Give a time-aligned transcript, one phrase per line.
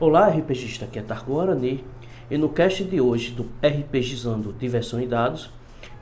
[0.00, 1.84] Olá, RPGista, aqui é Targo Arani
[2.30, 5.50] e no cast de hoje do RPGizando Diversão e Dados,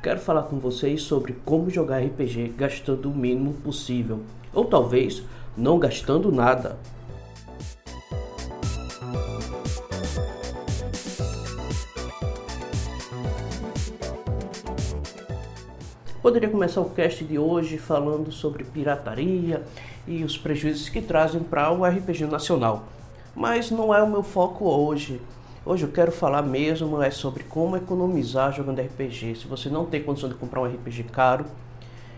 [0.00, 4.20] quero falar com vocês sobre como jogar RPG gastando o mínimo possível,
[4.54, 5.24] ou talvez
[5.56, 6.78] não gastando nada.
[16.22, 19.64] Poderia começar o cast de hoje falando sobre pirataria
[20.06, 22.86] e os prejuízos que trazem para o RPG nacional,
[23.38, 25.20] mas não é o meu foco hoje.
[25.64, 29.36] Hoje eu quero falar mesmo é sobre como economizar jogando RPG.
[29.36, 31.46] Se você não tem condição de comprar um RPG caro,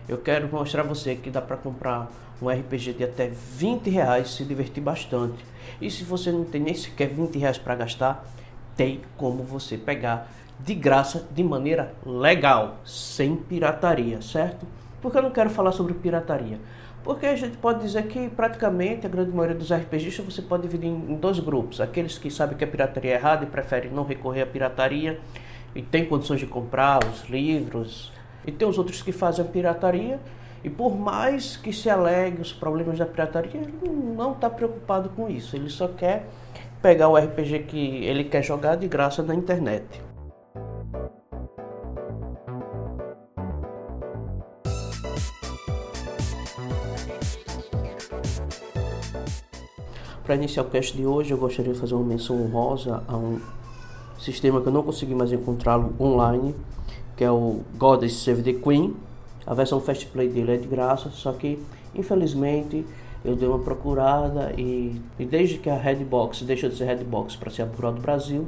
[0.09, 2.11] eu quero mostrar a você que dá para comprar
[2.41, 5.45] um RPG de até 20 reais e se divertir bastante.
[5.79, 8.25] E se você não tem nem sequer 20 reais para gastar,
[8.75, 10.27] tem como você pegar
[10.59, 14.65] de graça, de maneira legal, sem pirataria, certo?
[14.99, 16.59] Porque eu não quero falar sobre pirataria.
[17.03, 20.87] Porque a gente pode dizer que praticamente a grande maioria dos RPGistas você pode dividir
[20.87, 21.81] em dois grupos.
[21.81, 25.19] Aqueles que sabem que a pirataria é errada e preferem não recorrer à pirataria
[25.73, 28.11] e têm condições de comprar os livros.
[28.45, 30.19] E tem os outros que fazem a pirataria
[30.63, 35.27] e por mais que se alegue os problemas da pirataria, ele não está preocupado com
[35.27, 35.55] isso.
[35.55, 36.27] Ele só quer
[36.81, 39.83] pegar o RPG que ele quer jogar de graça na internet.
[50.31, 53.41] Para iniciar o cast de hoje, eu gostaria de fazer uma menção honrosa a um
[54.17, 56.55] sistema que eu não consegui mais encontrá-lo online,
[57.17, 58.95] que é o Goddess Save the Queen.
[59.45, 61.61] A versão Fast Play dele é de graça, só que
[61.93, 62.85] infelizmente
[63.25, 67.51] eu dei uma procurada e, e desde que a Redbox deixou de ser Redbox para
[67.51, 68.47] ser a Bureau do Brasil,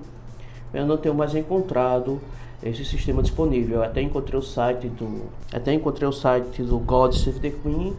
[0.74, 2.22] eu não tenho mais encontrado
[2.64, 3.80] esse sistema disponível.
[3.80, 7.94] Eu até encontrei o site do até encontrei o site do God Save the Queen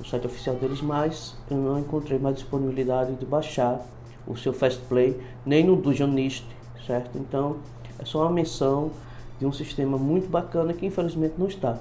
[0.00, 3.80] o site oficial deles, mas eu não encontrei mais disponibilidade de baixar
[4.26, 6.46] o seu Fast Play, nem no Dungeonist,
[6.86, 7.18] certo?
[7.18, 7.56] Então,
[7.98, 8.90] é só uma menção
[9.38, 11.78] de um sistema muito bacana que infelizmente não está.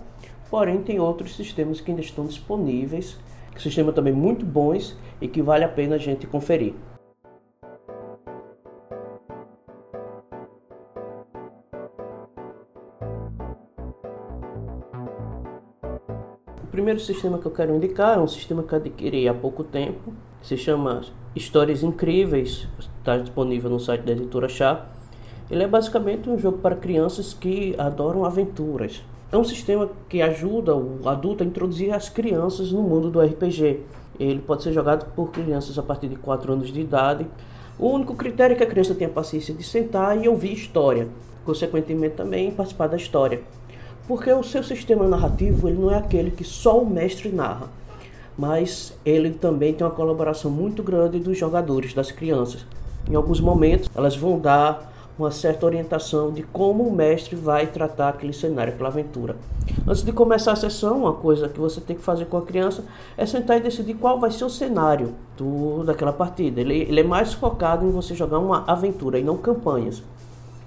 [0.50, 3.18] Porém, tem outros sistemas que ainda estão disponíveis,
[3.57, 6.74] sistemas também muito bons e que vale a pena a gente conferir.
[16.83, 20.11] Primeiro sistema que eu quero indicar é um sistema que adquiri há pouco tempo,
[20.41, 20.99] se chama
[21.33, 22.67] Histórias Incríveis,
[22.99, 24.85] está disponível no site da editora Chá.
[25.49, 29.01] Ele é basicamente um jogo para crianças que adoram aventuras.
[29.31, 33.79] É um sistema que ajuda o adulto a introduzir as crianças no mundo do RPG.
[34.19, 37.25] Ele pode ser jogado por crianças a partir de 4 anos de idade.
[37.79, 41.07] O único critério é que a criança tenha paciência de sentar e ouvir história,
[41.45, 43.41] consequentemente também participar da história.
[44.08, 47.68] Porque o seu sistema narrativo ele não é aquele que só o mestre narra,
[48.38, 52.66] mas ele também tem uma colaboração muito grande dos jogadores, das crianças.
[53.09, 58.09] Em alguns momentos, elas vão dar uma certa orientação de como o mestre vai tratar
[58.09, 59.36] aquele cenário, aquela aventura.
[59.88, 62.84] Antes de começar a sessão, uma coisa que você tem que fazer com a criança
[63.16, 66.59] é sentar e decidir qual vai ser o cenário do, daquela partida.
[66.59, 70.02] Ele, ele é mais focado em você jogar uma aventura e não campanhas.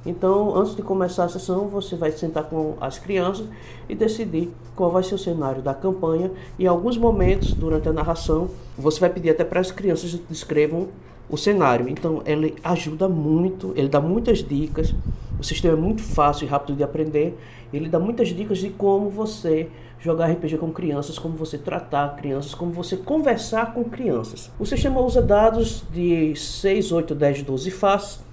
[0.06, 3.44] Então, antes de começar a sessão, você vai sentar com as crianças
[3.89, 6.31] e decidir qual vai ser o cenário da campanha.
[6.56, 10.89] E em alguns momentos, durante a narração, você vai pedir até para as crianças descrevam
[11.28, 11.89] o cenário.
[11.89, 14.95] Então, ele ajuda muito, ele dá muitas dicas.
[15.41, 17.37] O sistema é muito fácil e rápido de aprender.
[17.72, 19.69] Ele dá muitas dicas de como você
[19.99, 24.53] jogar RPG com crianças, como você tratar crianças, como você conversar com crianças.
[24.56, 28.26] O sistema usa dados de 6, 8, 10, 12 faces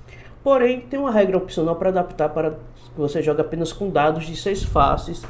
[0.43, 4.35] Porém, tem uma regra opcional para adaptar para que você jogue apenas com dados de
[4.35, 5.23] seis faces,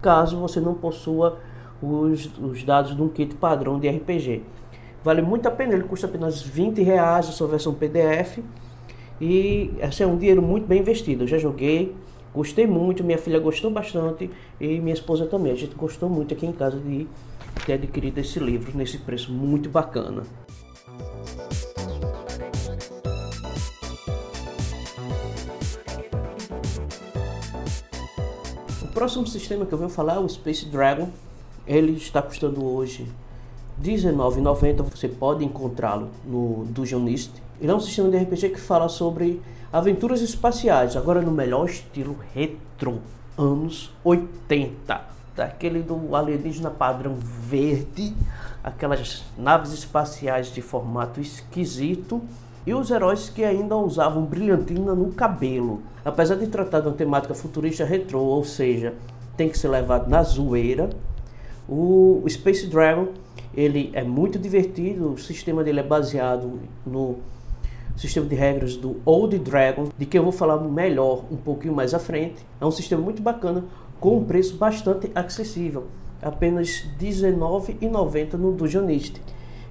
[0.00, 1.38] caso você não possua
[1.82, 4.42] os, os dados de um kit padrão de RPG.
[5.02, 8.38] Vale muito a pena, ele custa apenas 20 reais a sua versão PDF
[9.20, 11.24] e esse é um dinheiro muito bem investido.
[11.24, 11.92] Eu já joguei,
[12.32, 14.30] gostei muito, minha filha gostou bastante
[14.60, 15.50] e minha esposa também.
[15.50, 17.08] A gente gostou muito aqui em casa de
[17.66, 20.22] ter adquirido esse livro nesse preço muito bacana.
[29.02, 31.08] Próximo sistema que eu venho falar é o Space Dragon.
[31.66, 33.10] Ele está custando hoje
[33.82, 34.76] R$19,90.
[34.84, 37.32] Você pode encontrá-lo no Dungeonist.
[37.60, 42.16] Ele é um sistema de RPG que fala sobre aventuras espaciais, agora no melhor estilo
[42.32, 43.00] retro,
[43.36, 45.00] anos 80.
[45.34, 48.14] Daquele do alienígena padrão verde,
[48.62, 52.22] aquelas naves espaciais de formato esquisito
[52.66, 55.82] e os heróis que ainda usavam brilhantina no cabelo.
[56.04, 58.94] Apesar de tratar de uma temática futurista retrô, ou seja,
[59.36, 60.90] tem que ser levado na zoeira,
[61.68, 63.08] o Space Dragon
[63.54, 67.18] ele é muito divertido, o sistema dele é baseado no,
[67.96, 71.94] sistema de regras do Old Dragon, de que eu vou falar melhor um pouquinho mais
[71.94, 72.44] à frente.
[72.60, 73.64] É um sistema muito bacana,
[74.00, 75.86] com um preço bastante acessível,
[76.20, 79.20] apenas R$19,90 no Dungeonist.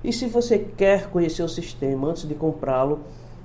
[0.04, 3.02] E se você quer conhecer o sistema antes de comprá-lo,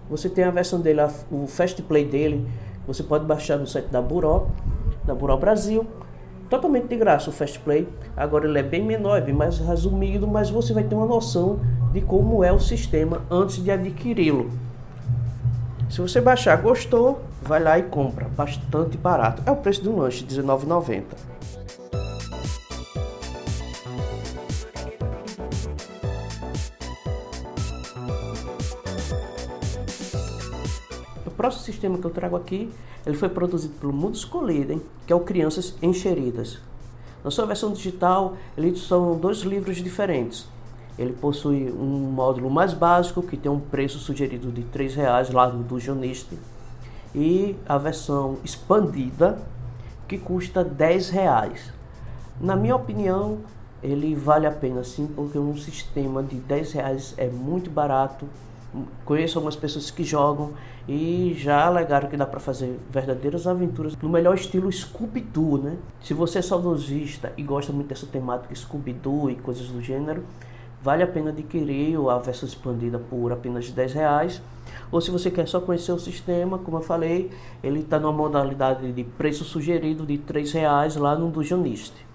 [0.09, 1.01] você tem a versão dele,
[1.31, 2.49] o Fast Play dele,
[2.87, 4.47] você pode baixar no site da Buró,
[5.05, 5.87] da Buró Brasil,
[6.49, 7.87] totalmente de graça o Fast Play.
[8.17, 11.61] Agora ele é bem menor, é bem mais resumido, mas você vai ter uma noção
[11.93, 14.51] de como é o sistema antes de adquiri-lo.
[15.91, 19.43] Se você baixar, gostou, vai lá e compra, bastante barato.
[19.47, 21.05] É o preço de um lanche, R$19,90.
[31.37, 32.71] Próximo sistema que eu trago aqui,
[33.07, 36.59] ele foi produzido pelo Mundus Coliden, que é o Crianças Encheridas.
[37.23, 40.49] Na sua versão digital, eles são dois livros diferentes.
[40.99, 45.49] Ele possui um módulo mais básico, que tem um preço sugerido de R$ reais lá
[45.49, 46.39] no Dungeonist,
[47.15, 49.39] e a versão expandida,
[50.09, 51.73] que custa R$ reais.
[52.41, 53.39] Na minha opinião,
[53.83, 58.27] ele vale a pena sim, porque um sistema de R$ reais é muito barato.
[59.05, 60.53] Conheço algumas pessoas que jogam
[60.89, 65.77] e já alegaram que dá para fazer verdadeiras aventuras no melhor estilo Scooby-Doo, né?
[66.01, 70.23] Se você é saudosista e gosta muito dessa temática Scooby-Doo e coisas do gênero,
[70.83, 74.43] vale a pena adquirir a versão expandida por apenas 10 reais.
[74.93, 77.31] Ou se você quer só conhecer o sistema, como eu falei,
[77.63, 82.06] ele está numa modalidade de preço sugerido de 3 reais lá no Dungeonist.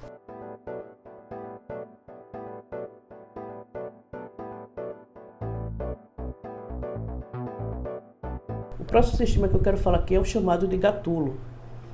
[8.92, 11.38] Próximo sistema que eu quero falar aqui é o chamado de Gatulo.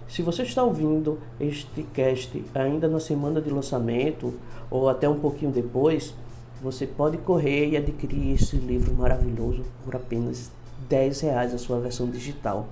[0.07, 4.33] Se você está ouvindo este cast ainda na semana de lançamento
[4.71, 6.15] ou até um pouquinho depois,
[6.59, 10.51] você pode correr e adquirir esse livro maravilhoso por apenas
[10.89, 12.67] 10 reais a sua versão digital.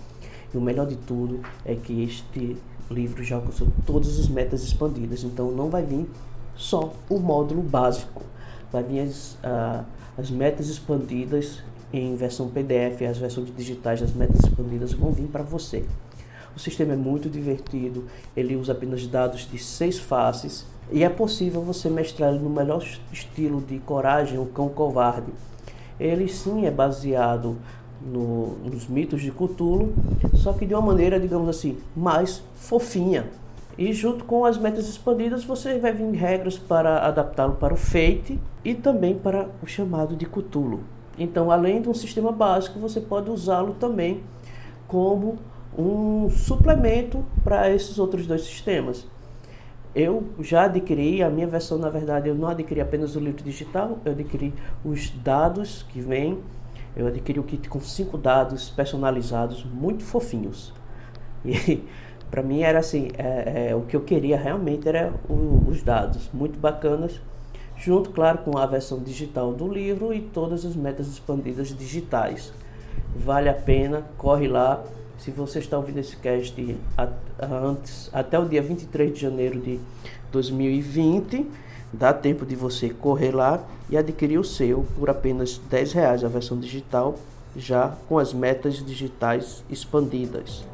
[0.52, 2.58] E o melhor de tudo é que este
[2.90, 6.10] livro já alcançou todas as metas expandidas, então não vai vir
[6.56, 8.24] só o módulo básico,
[8.72, 9.86] vai vir as, uh,
[10.18, 11.62] as metas expandidas
[11.94, 15.86] em versão PDF, as versões digitais das metas expandidas vão vir para você.
[16.56, 18.06] O sistema é muito divertido,
[18.36, 23.60] ele usa apenas dados de seis faces e é possível você mestrar no melhor estilo
[23.62, 25.32] de Coragem, o Cão Covarde.
[26.00, 27.58] Ele sim é baseado
[28.02, 29.94] no, nos mitos de Cthulhu,
[30.36, 33.26] só que de uma maneira, digamos assim, mais fofinha.
[33.78, 38.40] E junto com as metas expandidas, você vai vir regras para adaptá-lo para o Fate
[38.64, 40.82] e também para o chamado de Cthulhu.
[41.18, 44.24] Então, além de um sistema básico, você pode usá-lo também
[44.88, 45.38] como
[45.78, 49.08] um suplemento para esses outros dois sistemas.
[49.94, 53.98] Eu já adquiri, a minha versão, na verdade, eu não adquiri apenas o livro digital,
[54.04, 54.54] eu adquiri
[54.84, 56.40] os dados que vêm.
[56.96, 60.74] Eu adquiri o kit com cinco dados personalizados, muito fofinhos.
[61.46, 61.84] E
[62.32, 66.30] para mim era assim, é, é, o que eu queria realmente era o, os dados,
[66.34, 67.22] muito bacanas,
[67.78, 72.54] junto, claro, com a versão digital do livro e todas as metas expandidas digitais.
[73.16, 74.84] Vale a pena, corre lá,
[75.18, 76.78] se você está ouvindo esse cast
[77.42, 79.80] antes, até o dia 23 de janeiro de
[80.32, 81.50] 2020,
[81.92, 86.28] dá tempo de você correr lá e adquirir o seu por apenas 10 reais a
[86.28, 87.16] versão digital,
[87.56, 90.66] já com as metas digitais expandidas.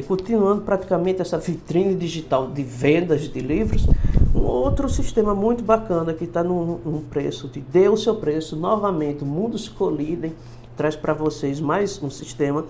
[0.00, 3.86] E continuando praticamente essa vitrine digital de vendas de livros,
[4.34, 8.56] um outro sistema muito bacana que está num, num, preço de dê o seu preço
[8.56, 10.32] novamente, o mundo se colidem,
[10.74, 12.64] traz para vocês mais um sistema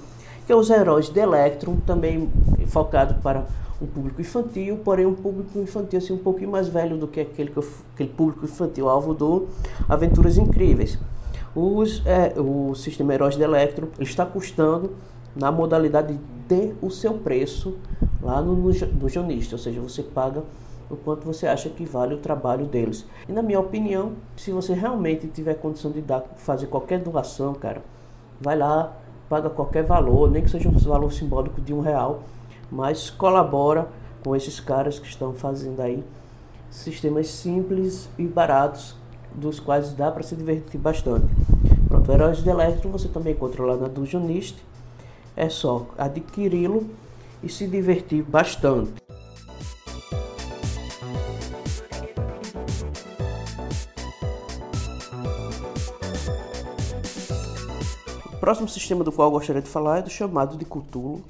[0.45, 2.29] que é os heróis de Electron, também
[2.67, 3.47] focado para
[3.81, 7.53] um público infantil, porém um público infantil assim, um pouquinho mais velho do que aquele,
[7.53, 9.47] que eu, aquele público infantil alvo do
[9.89, 10.99] Aventuras Incríveis.
[11.55, 14.91] Os, é, o sistema Heróis de Electron ele está custando
[15.35, 16.19] na modalidade
[16.49, 17.77] de o seu preço
[18.21, 20.43] lá no, no, no Jonista, ou seja, você paga
[20.91, 23.07] o quanto você acha que vale o trabalho deles.
[23.29, 27.83] E na minha opinião, se você realmente tiver condição de dar, fazer qualquer doação, cara,
[28.41, 28.93] vai lá,
[29.29, 32.25] paga qualquer valor, nem que seja um valor simbólico de um real,
[32.71, 33.89] mas colabora
[34.25, 36.05] com esses caras que estão fazendo aí
[36.69, 38.97] sistemas simples e baratos,
[39.33, 41.27] dos quais dá para se divertir bastante.
[41.87, 44.57] Pronto, Heróis de Electro você também encontra lá na Dungeonist
[45.37, 46.89] é só adquiri-lo
[47.43, 48.93] e se divertir bastante.
[58.33, 61.23] O próximo sistema do qual gostaria de falar é do chamado de Cthulhu,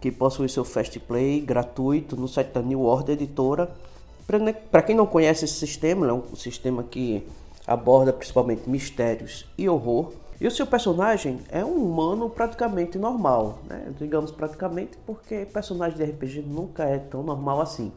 [0.00, 3.70] que possui seu Fast Play gratuito no site da New Order Editora.
[4.70, 7.26] Para quem não conhece esse sistema, é um sistema que
[7.66, 10.12] aborda principalmente mistérios e horror.
[10.40, 13.92] E o seu personagem é um humano praticamente normal, né?
[13.98, 17.92] digamos praticamente porque personagem de RPG nunca é tão normal assim.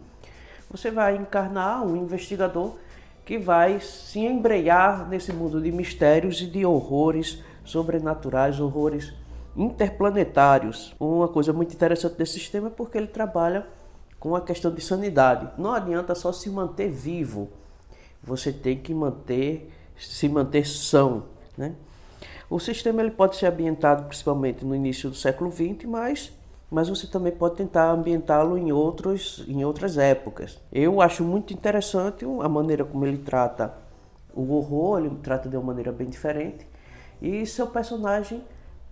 [0.72, 2.76] Você vai encarnar um investigador
[3.24, 9.14] que vai se embrear nesse mundo de mistérios e de horrores sobrenaturais, horrores
[9.56, 10.96] interplanetários.
[11.00, 13.68] Uma coisa muito interessante desse sistema é porque ele trabalha
[14.20, 15.48] com a questão de sanidade.
[15.60, 17.50] Não adianta só se manter vivo,
[18.24, 21.76] você tem que manter se manter são, né?
[22.52, 26.34] O sistema ele pode ser ambientado principalmente no início do século XX, mas
[26.70, 30.60] mas você também pode tentar ambientá-lo em, outros, em outras épocas.
[30.72, 33.74] Eu acho muito interessante a maneira como ele trata
[34.34, 36.68] o horror, ele trata de uma maneira bem diferente,
[37.22, 38.44] e seu personagem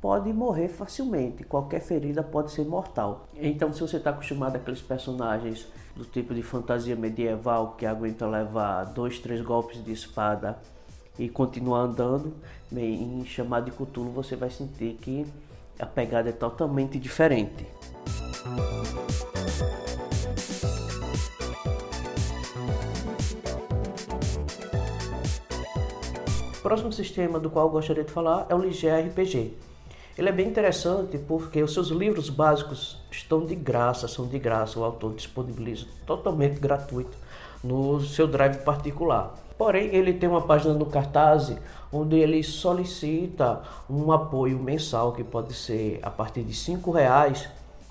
[0.01, 3.27] pode morrer facilmente, qualquer ferida pode ser mortal.
[3.35, 8.85] Então, se você está acostumado àqueles personagens do tipo de fantasia medieval que aguenta levar
[8.85, 10.57] dois, três golpes de espada
[11.17, 12.33] e continuar andando,
[12.69, 15.25] bem, em chamado de Cthulhu você vai sentir que
[15.79, 17.65] a pegada é totalmente diferente.
[26.57, 29.53] O próximo sistema do qual eu gostaria de falar é o Ligier RPG.
[30.17, 34.77] Ele é bem interessante porque os seus livros básicos estão de graça, são de graça,
[34.77, 37.17] o autor disponibiliza totalmente gratuito
[37.63, 39.33] no seu drive particular.
[39.59, 41.53] Porém, ele tem uma página no cartaz
[41.91, 47.49] onde ele solicita um apoio mensal que pode ser a partir de cinco reais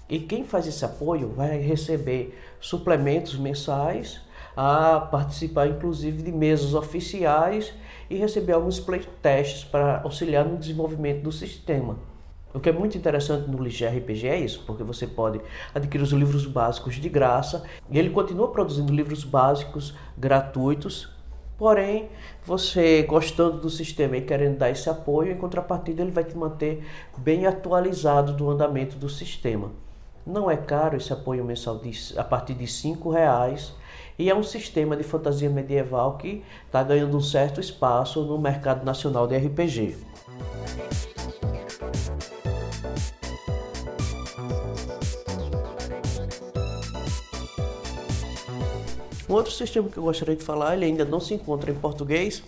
[0.08, 4.18] e quem faz esse apoio vai receber suplementos mensais,
[4.56, 7.74] a participar inclusive de mesas oficiais
[8.08, 11.98] e receber alguns playtests para auxiliar no desenvolvimento do sistema.
[12.54, 15.38] O que é muito interessante no Ligier RPG é isso, porque você pode
[15.74, 21.17] adquirir os livros básicos de graça e ele continua produzindo livros básicos gratuitos
[21.58, 22.08] Porém,
[22.44, 26.86] você gostando do sistema e querendo dar esse apoio, em contrapartida ele vai te manter
[27.16, 29.72] bem atualizado do andamento do sistema.
[30.24, 33.74] Não é caro esse apoio mensal de, a partir de R$ reais
[34.16, 38.84] e é um sistema de fantasia medieval que está ganhando um certo espaço no mercado
[38.84, 39.96] nacional de RPG.
[49.28, 52.42] Um outro sistema que eu gostaria de falar, ele ainda não se encontra em português,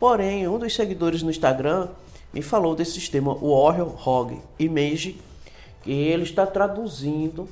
[0.00, 1.88] porém um dos seguidores no Instagram
[2.32, 5.20] me falou desse sistema Warrior Hog Image,
[5.82, 7.46] que ele está traduzindo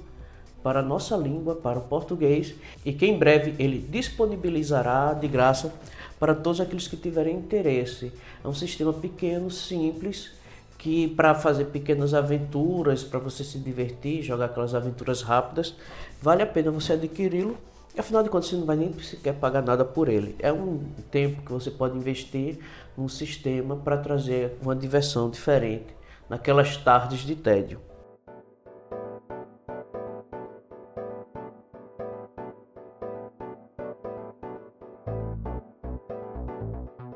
[0.62, 5.74] para a nossa língua, para o português, e que em breve ele disponibilizará de graça
[6.18, 8.10] para todos aqueles que tiverem interesse.
[8.42, 10.30] É um sistema pequeno, simples,
[10.78, 15.74] que para fazer pequenas aventuras, para você se divertir, jogar aquelas aventuras rápidas,
[16.22, 17.56] vale a pena você adquiri-lo
[17.98, 20.36] Afinal de contas, você não vai nem sequer pagar nada por ele.
[20.38, 20.78] É um
[21.10, 22.58] tempo que você pode investir
[22.96, 25.96] num sistema para trazer uma diversão diferente
[26.28, 27.80] naquelas tardes de tédio.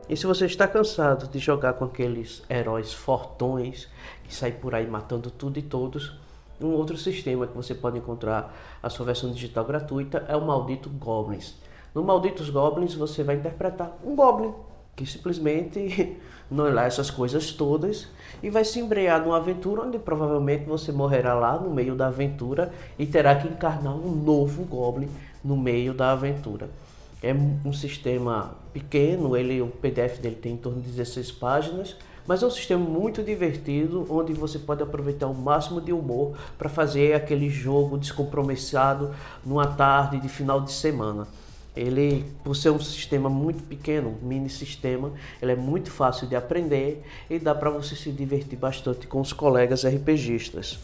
[0.08, 3.86] E se você está cansado de jogar com aqueles heróis fortões
[4.24, 6.18] que saem por aí matando tudo e todos,
[6.60, 10.88] um outro sistema que você pode encontrar a sua versão digital gratuita é o Maldito
[10.90, 11.54] Goblins.
[11.94, 14.52] No Malditos Goblins você vai interpretar um Goblin
[14.94, 16.16] que simplesmente
[16.50, 18.08] não é lá essas coisas todas
[18.42, 22.72] e vai se embrear numa aventura onde provavelmente você morrerá lá no meio da aventura
[22.98, 25.08] e terá que encarnar um novo Goblin
[25.42, 26.68] no meio da aventura.
[27.22, 31.96] É um sistema pequeno, ele, o PDF dele tem em torno de 16 páginas
[32.30, 36.68] mas é um sistema muito divertido, onde você pode aproveitar o máximo de humor para
[36.68, 39.12] fazer aquele jogo descompromissado
[39.44, 41.26] numa tarde de final de semana.
[41.74, 45.10] Ele, por ser um sistema muito pequeno, um mini sistema,
[45.42, 49.32] ele é muito fácil de aprender e dá para você se divertir bastante com os
[49.32, 50.78] colegas RPGistas.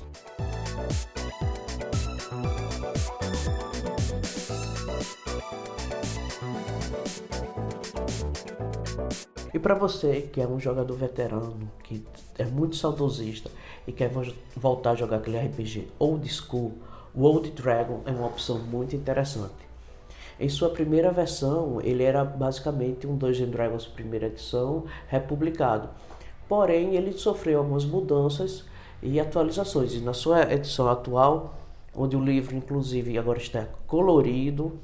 [9.67, 12.01] Para você que é um jogador veterano, que
[12.39, 13.51] é muito saudosista
[13.85, 14.09] e quer
[14.55, 16.75] voltar a jogar aquele RPG old school,
[17.13, 19.67] o Old Dragon é uma opção muito interessante.
[20.39, 25.89] Em sua primeira versão, ele era basicamente um Dungeons Dragons primeira edição republicado.
[26.49, 28.65] Porém, ele sofreu algumas mudanças
[29.03, 29.95] e atualizações.
[29.95, 31.57] E na sua edição atual,
[31.93, 34.79] onde o livro inclusive agora está colorido,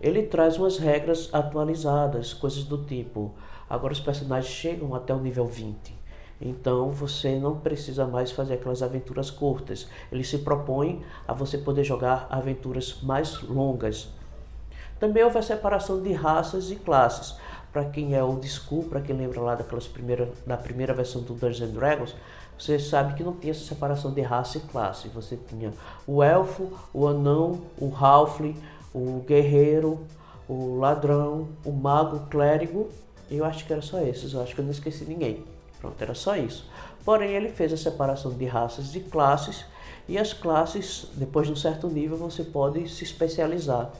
[0.00, 3.34] ele traz umas regras atualizadas, coisas do tipo
[3.68, 5.96] Agora os personagens chegam até o nível 20.
[6.40, 9.88] Então você não precisa mais fazer aquelas aventuras curtas.
[10.10, 14.08] Ele se propõe a você poder jogar aventuras mais longas.
[14.98, 17.36] Também houve a separação de raças e classes.
[17.72, 21.34] Para quem é old school, para quem lembra lá daquelas primeira, da primeira versão do
[21.34, 22.16] Dungeons Dragons,
[22.58, 25.08] você sabe que não tinha essa separação de raça e classe.
[25.08, 25.72] Você tinha
[26.06, 28.56] o elfo, o anão, o halfling,
[28.98, 30.00] o guerreiro,
[30.48, 32.88] o ladrão, o mago, o clérigo.
[33.30, 35.44] Eu acho que era só esses, eu acho que eu não esqueci ninguém.
[35.80, 36.66] Pronto, era só isso.
[37.04, 39.64] Porém, ele fez a separação de raças e classes,
[40.08, 43.90] e as classes, depois de um certo nível, você pode se especializar.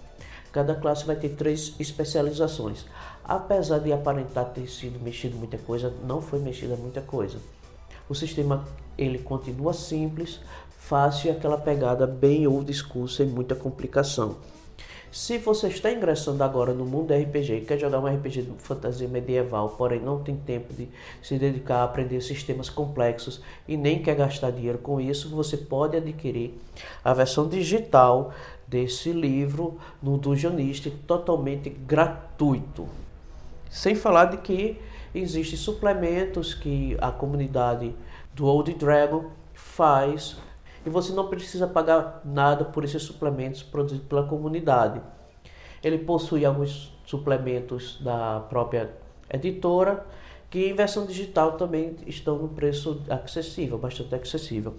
[0.51, 2.87] Cada classe vai ter três especializações.
[3.23, 7.39] Apesar de aparentar ter sido mexido muita coisa, não foi mexida muita coisa.
[8.09, 8.65] O sistema
[8.97, 10.41] ele continua simples,
[10.79, 14.37] fácil e aquela pegada bem old school sem muita complicação.
[15.11, 19.09] Se você está ingressando agora no mundo RPG e quer jogar um RPG de fantasia
[19.09, 20.87] medieval, porém não tem tempo de
[21.23, 25.97] se dedicar a aprender sistemas complexos e nem quer gastar dinheiro com isso, você pode
[25.97, 26.55] adquirir
[27.03, 28.35] a versão digital
[28.67, 32.87] desse livro no Dungeonist totalmente gratuito.
[33.71, 34.79] Sem falar de que
[35.15, 37.95] existem suplementos que a comunidade
[38.35, 40.37] do Old Dragon faz
[40.89, 45.03] e você não precisa pagar nada por esses suplementos produzidos pela comunidade.
[45.85, 48.91] Ele possui alguns suplementos da própria
[49.31, 50.07] editora
[50.49, 54.77] que em versão digital também estão no preço acessível, bastante acessível.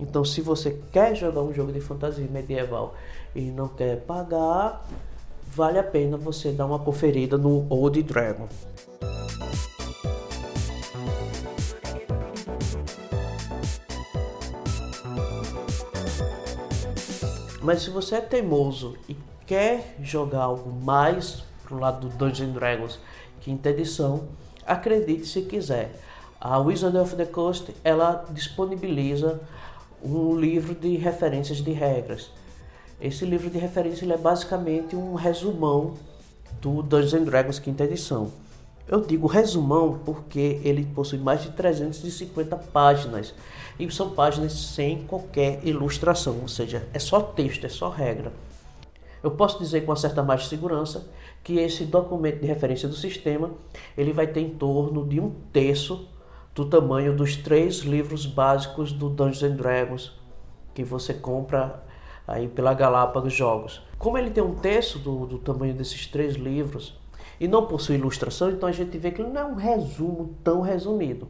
[0.00, 2.96] Então, se você quer jogar um jogo de fantasia medieval
[3.32, 4.84] e não quer pagar,
[5.46, 8.48] vale a pena você dar uma conferida no Old Dragon.
[17.62, 19.16] Mas se você é teimoso e
[19.46, 22.98] quer jogar algo mais pro lado do Dungeons Dragons,
[23.40, 24.24] quinta edição,
[24.66, 25.94] acredite se quiser.
[26.40, 29.40] A Wizard of the Coast ela disponibiliza
[30.02, 32.30] um livro de referências de regras.
[33.00, 35.94] Esse livro de referência é basicamente um resumão
[36.60, 38.32] do Dungeons Dragons quinta edição.
[38.88, 43.32] Eu digo resumão porque ele possui mais de 350 páginas
[43.78, 48.32] e são páginas sem qualquer ilustração, ou seja, é só texto, é só regra.
[49.22, 51.08] Eu posso dizer com uma certa mais segurança
[51.44, 53.50] que esse documento de referência do sistema
[53.96, 56.08] ele vai ter em torno de um terço
[56.54, 60.12] do tamanho dos três livros básicos do Dungeons Dragons
[60.74, 61.82] que você compra
[62.26, 63.82] aí pela Galápagos Jogos.
[63.98, 66.98] Como ele tem um terço do, do tamanho desses três livros,
[67.42, 70.60] e não possui ilustração, então a gente vê que ele não é um resumo tão
[70.60, 71.26] resumido.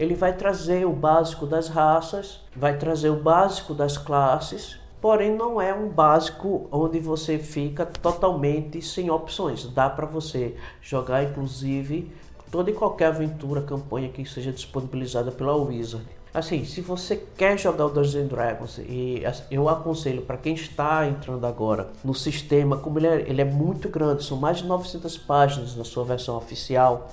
[0.00, 5.60] Ele vai trazer o básico das raças, vai trazer o básico das classes, porém não
[5.60, 9.66] é um básico onde você fica totalmente sem opções.
[9.66, 12.10] Dá para você jogar, inclusive,
[12.50, 16.06] toda e qualquer aventura, campanha que seja disponibilizada pela Wizard.
[16.32, 21.44] Assim, se você quer jogar o Dungeons Dragons, e eu aconselho para quem está entrando
[21.44, 25.76] agora no sistema, como ele é, ele é muito grande, são mais de 900 páginas
[25.76, 27.10] na sua versão oficial,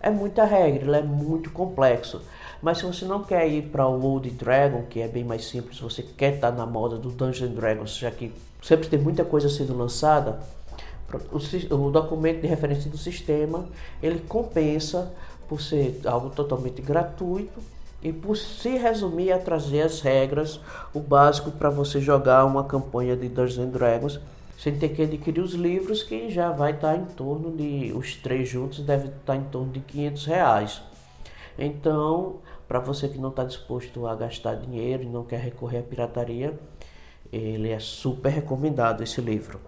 [0.00, 2.22] é muita regra, ele é muito complexo.
[2.62, 5.78] Mas se você não quer ir para o Old Dragon, que é bem mais simples,
[5.78, 8.32] você quer estar tá na moda do Dungeons Dragons, já que
[8.62, 10.40] sempre tem muita coisa sendo lançada,
[11.32, 13.66] o, o documento de referência do sistema,
[14.02, 15.12] ele compensa
[15.48, 17.60] por ser algo totalmente gratuito
[18.02, 20.60] e por se resumir a trazer as regras,
[20.94, 24.20] o básico para você jogar uma campanha de Dungeons Dragons,
[24.60, 28.14] sem ter que adquirir os livros, que já vai estar tá em torno de, os
[28.16, 30.82] três juntos deve estar tá em torno de 500 reais.
[31.58, 35.82] Então, para você que não está disposto a gastar dinheiro e não quer recorrer à
[35.82, 36.60] pirataria,
[37.32, 39.58] ele é super recomendado esse livro.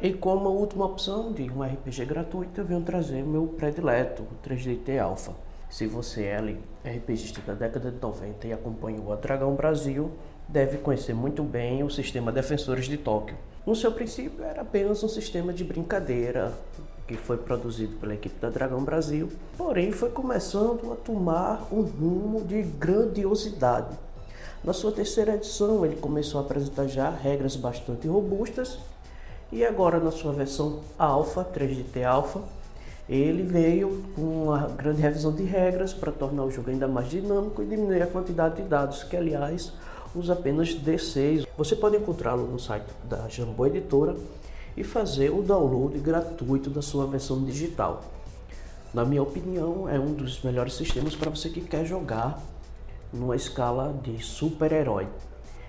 [0.00, 4.96] E como última opção de um RPG gratuito, eu venho trazer meu predileto, o 3DT
[5.02, 5.32] Alpha.
[5.68, 6.38] Se você é
[6.88, 10.12] RPGista da década de 90 e acompanhou a Dragão Brasil,
[10.46, 13.36] deve conhecer muito bem o sistema Defensores de Tóquio.
[13.66, 16.52] No seu princípio, era apenas um sistema de brincadeira
[17.08, 22.44] que foi produzido pela equipe da Dragão Brasil, porém foi começando a tomar um rumo
[22.44, 23.98] de grandiosidade.
[24.62, 28.78] Na sua terceira edição, ele começou a apresentar já regras bastante robustas
[29.50, 32.40] e agora na sua versão Alpha, 3DT Alpha,
[33.08, 37.62] ele veio com uma grande revisão de regras para tornar o jogo ainda mais dinâmico
[37.62, 39.72] e diminuir a quantidade de dados, que aliás
[40.14, 41.46] usa apenas D6.
[41.56, 44.14] Você pode encontrá-lo no site da Jambô Editora
[44.76, 48.04] e fazer o download gratuito da sua versão digital.
[48.92, 52.42] Na minha opinião, é um dos melhores sistemas para você que quer jogar
[53.12, 55.06] numa escala de super-herói.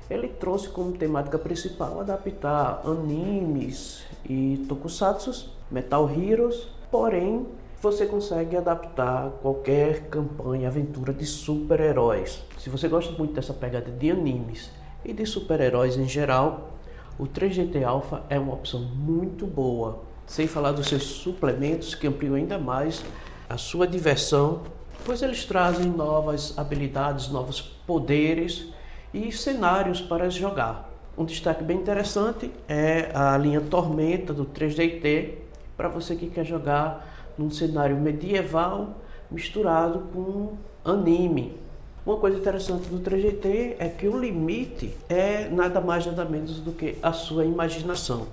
[0.09, 7.45] Ele trouxe como temática principal adaptar animes e tokusatsu, Metal Heroes, porém
[7.81, 12.43] você consegue adaptar qualquer campanha, aventura de super-heróis.
[12.57, 14.71] Se você gosta muito dessa pegada de animes
[15.05, 16.71] e de super-heróis em geral,
[17.17, 20.01] o 3GT Alpha é uma opção muito boa.
[20.25, 23.03] Sem falar dos seus suplementos que ampliam ainda mais
[23.47, 24.61] a sua diversão,
[25.05, 28.67] pois eles trazem novas habilidades, novos poderes
[29.13, 30.89] e cenários para jogar.
[31.17, 35.33] Um destaque bem interessante é a linha Tormenta do 3DT
[35.75, 38.95] para você que quer jogar num cenário medieval
[39.29, 41.57] misturado com anime.
[42.05, 46.71] Uma coisa interessante do 3GT é que o limite é nada mais nada menos do
[46.71, 48.27] que a sua imaginação.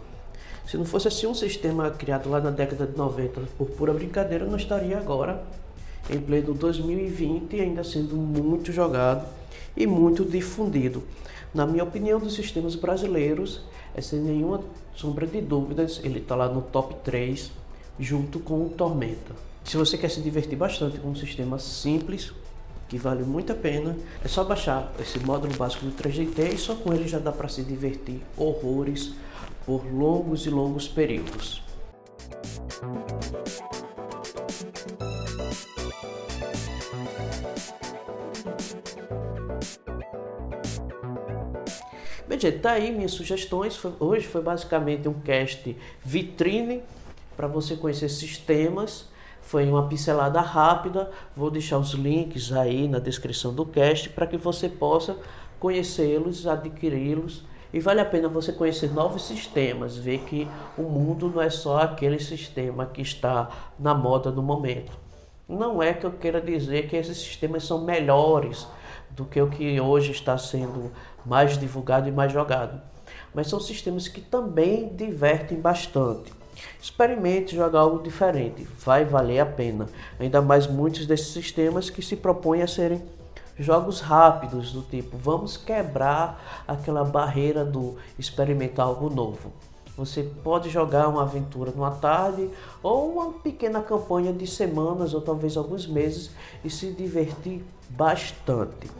[0.66, 4.44] Se não fosse assim um sistema criado lá na década de 90 por pura brincadeira,
[4.44, 5.42] não estaria agora
[6.08, 9.26] em pleno 2020 ainda sendo muito jogado
[9.76, 11.02] e muito difundido.
[11.54, 13.62] Na minha opinião, dos sistemas brasileiros,
[13.94, 14.62] é sem nenhuma
[14.94, 17.50] sombra de dúvidas, ele está lá no top 3
[17.98, 19.34] junto com o Tormenta.
[19.64, 22.32] Se você quer se divertir bastante com um sistema simples,
[22.88, 26.74] que vale muito a pena, é só baixar esse módulo básico do 3GT e só
[26.74, 29.12] com ele já dá para se divertir horrores
[29.64, 31.62] por longos e longos períodos.
[42.36, 43.80] Bem, gente, tá aí minhas sugestões.
[43.98, 46.82] Hoje foi basicamente um cast vitrine
[47.34, 49.08] para você conhecer sistemas.
[49.40, 51.10] Foi uma pincelada rápida.
[51.34, 55.16] Vou deixar os links aí na descrição do cast para que você possa
[55.58, 57.42] conhecê-los, adquiri-los.
[57.72, 60.46] E vale a pena você conhecer novos sistemas, ver que
[60.76, 64.92] o mundo não é só aquele sistema que está na moda no momento.
[65.48, 68.68] Não é que eu queira dizer que esses sistemas são melhores
[69.16, 70.92] do que o que hoje está sendo
[71.24, 72.80] mais divulgado e mais jogado.
[73.34, 76.32] Mas são sistemas que também divertem bastante.
[76.80, 79.86] Experimente jogar algo diferente, vai valer a pena.
[80.20, 83.02] Ainda mais muitos desses sistemas que se propõem a serem
[83.58, 89.52] jogos rápidos, do tipo vamos quebrar aquela barreira do experimentar algo novo.
[89.96, 92.50] Você pode jogar uma aventura numa tarde
[92.82, 96.30] ou uma pequena campanha de semanas ou talvez alguns meses
[96.62, 98.90] e se divertir bastante.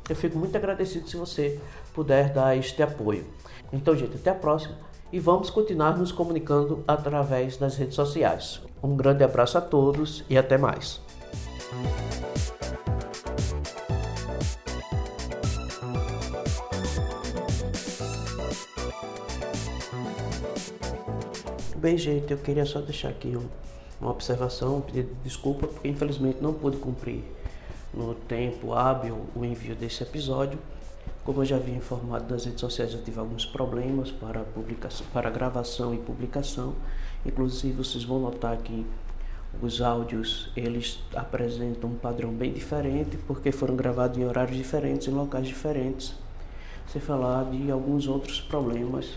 [0.09, 1.61] Eu fico muito agradecido se você
[1.93, 3.27] puder dar este apoio.
[3.73, 4.77] Então, gente, até a próxima
[5.12, 8.61] e vamos continuar nos comunicando através das redes sociais.
[8.83, 11.01] Um grande abraço a todos e até mais.
[21.77, 23.49] Bem, gente, eu queria só deixar aqui um
[24.01, 27.23] uma observação, pedir desculpa, porque infelizmente não pude cumprir
[27.92, 30.59] no tempo hábil o envio desse episódio.
[31.29, 35.29] Como eu já havia informado nas redes sociais, eu tive alguns problemas para, publicação, para
[35.29, 36.75] gravação e publicação.
[37.27, 38.87] Inclusive, vocês vão notar que
[39.61, 45.11] os áudios eles apresentam um padrão bem diferente, porque foram gravados em horários diferentes, em
[45.11, 46.14] locais diferentes.
[46.91, 49.11] Sem falar de alguns outros problemas.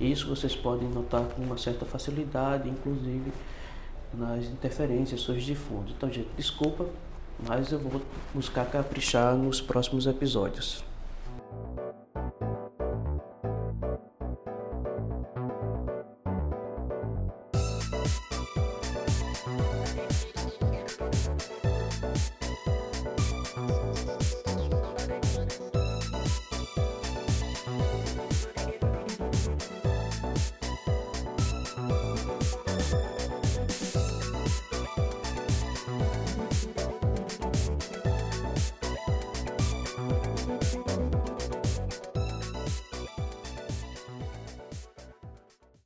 [0.00, 3.34] Isso vocês podem notar com uma certa facilidade, inclusive
[4.14, 5.92] nas interferências, sons de fundo.
[5.94, 6.86] Então, gente, desculpa,
[7.46, 8.00] mas eu vou
[8.32, 10.88] buscar caprichar nos próximos episódios.